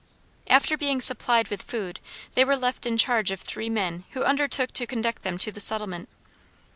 [0.47, 1.99] After being supplied with food
[2.33, 5.59] they were left in charge of three men who undertook to conduct them to the
[5.59, 6.09] settlement.